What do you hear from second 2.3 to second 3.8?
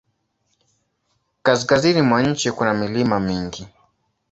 kuna milima mingi.